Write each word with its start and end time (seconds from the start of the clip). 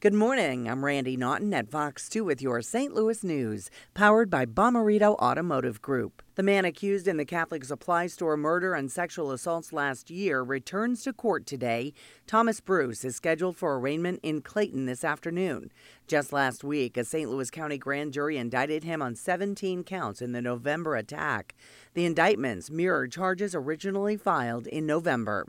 Good 0.00 0.14
morning. 0.14 0.68
I'm 0.68 0.84
Randi 0.84 1.16
Naughton 1.16 1.52
at 1.52 1.72
Fox 1.72 2.08
2 2.08 2.22
with 2.22 2.40
your 2.40 2.62
St. 2.62 2.94
Louis 2.94 3.24
news, 3.24 3.68
powered 3.94 4.30
by 4.30 4.46
Bomarito 4.46 5.16
Automotive 5.16 5.82
Group. 5.82 6.22
The 6.36 6.44
man 6.44 6.64
accused 6.64 7.08
in 7.08 7.16
the 7.16 7.24
Catholic 7.24 7.64
supply 7.64 8.06
store 8.06 8.36
murder 8.36 8.74
and 8.74 8.92
sexual 8.92 9.32
assaults 9.32 9.72
last 9.72 10.08
year 10.08 10.44
returns 10.44 11.02
to 11.02 11.12
court 11.12 11.46
today. 11.46 11.94
Thomas 12.28 12.60
Bruce 12.60 13.04
is 13.04 13.16
scheduled 13.16 13.56
for 13.56 13.76
arraignment 13.76 14.20
in 14.22 14.40
Clayton 14.40 14.86
this 14.86 15.02
afternoon. 15.02 15.72
Just 16.06 16.32
last 16.32 16.62
week, 16.62 16.96
a 16.96 17.02
St. 17.02 17.28
Louis 17.28 17.50
County 17.50 17.76
grand 17.76 18.12
jury 18.12 18.36
indicted 18.36 18.84
him 18.84 19.02
on 19.02 19.16
17 19.16 19.82
counts 19.82 20.22
in 20.22 20.30
the 20.30 20.40
November 20.40 20.94
attack. 20.94 21.56
The 21.94 22.04
indictments 22.04 22.70
mirror 22.70 23.08
charges 23.08 23.52
originally 23.52 24.16
filed 24.16 24.68
in 24.68 24.86
November. 24.86 25.44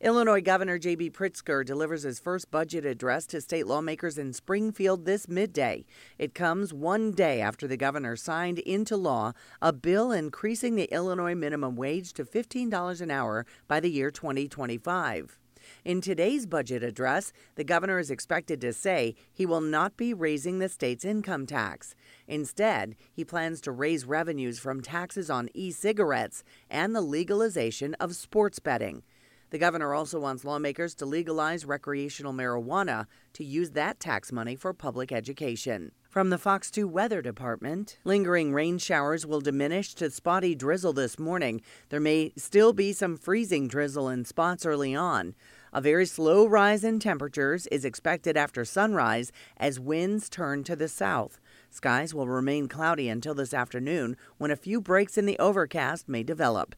Illinois 0.00 0.40
Governor 0.40 0.78
J.B. 0.78 1.10
Pritzker 1.10 1.64
delivers 1.64 2.04
his 2.04 2.20
first 2.20 2.52
budget 2.52 2.86
address 2.86 3.26
to 3.26 3.40
state 3.40 3.66
lawmakers 3.66 4.16
in 4.16 4.32
Springfield 4.32 5.04
this 5.04 5.26
midday. 5.26 5.84
It 6.18 6.36
comes 6.36 6.72
one 6.72 7.10
day 7.10 7.40
after 7.40 7.66
the 7.66 7.76
governor 7.76 8.14
signed 8.14 8.60
into 8.60 8.96
law 8.96 9.32
a 9.60 9.72
bill 9.72 10.12
increasing 10.12 10.76
the 10.76 10.84
Illinois 10.92 11.34
minimum 11.34 11.74
wage 11.74 12.12
to 12.12 12.24
$15 12.24 13.00
an 13.00 13.10
hour 13.10 13.44
by 13.66 13.80
the 13.80 13.90
year 13.90 14.12
2025. 14.12 15.40
In 15.84 16.00
today's 16.00 16.46
budget 16.46 16.84
address, 16.84 17.32
the 17.56 17.64
governor 17.64 17.98
is 17.98 18.12
expected 18.12 18.60
to 18.60 18.72
say 18.72 19.16
he 19.32 19.46
will 19.46 19.60
not 19.60 19.96
be 19.96 20.14
raising 20.14 20.60
the 20.60 20.68
state's 20.68 21.04
income 21.04 21.44
tax. 21.44 21.96
Instead, 22.28 22.94
he 23.12 23.24
plans 23.24 23.60
to 23.62 23.72
raise 23.72 24.04
revenues 24.04 24.60
from 24.60 24.80
taxes 24.80 25.28
on 25.28 25.48
e 25.54 25.72
cigarettes 25.72 26.44
and 26.70 26.94
the 26.94 27.00
legalization 27.00 27.94
of 27.94 28.14
sports 28.14 28.60
betting. 28.60 29.02
The 29.50 29.58
governor 29.58 29.94
also 29.94 30.20
wants 30.20 30.44
lawmakers 30.44 30.94
to 30.96 31.06
legalize 31.06 31.64
recreational 31.64 32.34
marijuana 32.34 33.06
to 33.32 33.44
use 33.44 33.70
that 33.70 33.98
tax 33.98 34.30
money 34.30 34.56
for 34.56 34.74
public 34.74 35.10
education. 35.10 35.92
From 36.10 36.30
the 36.30 36.38
Fox 36.38 36.70
2 36.70 36.88
Weather 36.88 37.22
Department, 37.22 37.98
lingering 38.04 38.52
rain 38.52 38.78
showers 38.78 39.26
will 39.26 39.40
diminish 39.40 39.94
to 39.94 40.10
spotty 40.10 40.54
drizzle 40.54 40.92
this 40.92 41.18
morning. 41.18 41.62
There 41.88 42.00
may 42.00 42.32
still 42.36 42.72
be 42.72 42.92
some 42.92 43.16
freezing 43.16 43.68
drizzle 43.68 44.08
in 44.08 44.24
spots 44.24 44.66
early 44.66 44.94
on. 44.94 45.34
A 45.72 45.82
very 45.82 46.06
slow 46.06 46.46
rise 46.46 46.82
in 46.82 46.98
temperatures 46.98 47.66
is 47.66 47.84
expected 47.84 48.38
after 48.38 48.64
sunrise 48.64 49.32
as 49.58 49.78
winds 49.78 50.30
turn 50.30 50.64
to 50.64 50.74
the 50.74 50.88
south. 50.88 51.40
Skies 51.70 52.14
will 52.14 52.26
remain 52.26 52.68
cloudy 52.68 53.10
until 53.10 53.34
this 53.34 53.52
afternoon 53.52 54.16
when 54.38 54.50
a 54.50 54.56
few 54.56 54.80
breaks 54.80 55.18
in 55.18 55.26
the 55.26 55.38
overcast 55.38 56.08
may 56.08 56.22
develop. 56.22 56.74